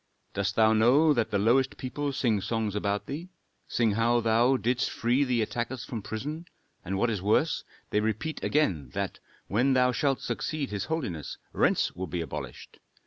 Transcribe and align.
Dost 0.33 0.55
thou 0.55 0.73
know 0.73 1.13
that 1.13 1.29
the 1.29 1.37
lowest 1.37 1.77
people 1.77 2.11
sing 2.11 2.41
songs 2.41 2.73
about 2.73 3.05
thee, 3.05 3.29
sing 3.67 3.91
how 3.91 4.19
thou 4.19 4.57
didst 4.57 4.89
free 4.89 5.23
the 5.23 5.43
attackers 5.43 5.85
from 5.85 6.01
prison, 6.01 6.47
and 6.83 6.97
what 6.97 7.11
is 7.11 7.21
worse, 7.21 7.63
they 7.91 7.99
repeat 7.99 8.43
again, 8.43 8.89
that, 8.95 9.19
when 9.45 9.73
thou 9.73 9.91
shalt 9.91 10.19
succeed 10.19 10.71
his 10.71 10.85
holiness, 10.85 11.37
rents 11.53 11.95
will 11.95 12.07
be 12.07 12.21
abolished. 12.21 12.79